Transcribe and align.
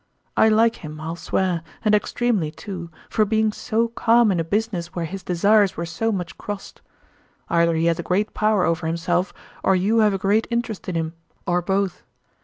I 0.35 0.49
like 0.49 0.77
him, 0.77 0.99
I'll 0.99 1.15
swear, 1.15 1.61
and 1.85 1.93
extremely 1.93 2.49
too, 2.49 2.89
for 3.07 3.23
being 3.23 3.51
so 3.51 3.89
calm 3.89 4.31
in 4.31 4.39
a 4.39 4.43
business 4.43 4.95
where 4.95 5.05
his 5.05 5.21
desires 5.21 5.77
were 5.77 5.85
so 5.85 6.11
much 6.11 6.39
crossed. 6.39 6.81
Either 7.49 7.75
he 7.75 7.85
has 7.85 7.99
a 7.99 8.09
great 8.09 8.33
power 8.33 8.63
over 8.65 8.87
himself, 8.87 9.31
or 9.63 9.75
you 9.75 9.99
have 9.99 10.15
a 10.15 10.17
great 10.17 10.47
interest 10.49 10.89
in 10.89 10.95
him, 10.95 11.13
or 11.45 11.61
both. 11.61 12.01